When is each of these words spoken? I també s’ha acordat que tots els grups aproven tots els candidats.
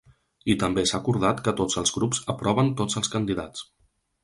I 0.53 0.53
també 0.63 0.85
s’ha 0.91 0.95
acordat 1.03 1.43
que 1.49 1.53
tots 1.61 1.79
els 1.83 1.95
grups 1.99 2.23
aproven 2.35 2.73
tots 2.83 3.01
els 3.03 3.13
candidats. 3.19 3.67